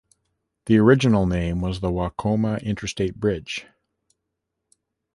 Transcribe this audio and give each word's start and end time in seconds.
The 0.65 0.79
original 0.79 1.27
name 1.27 1.61
was 1.61 1.79
the 1.79 1.91
Waucoma 1.91 2.57
Interstate 2.63 3.19
Bridge. 3.19 3.67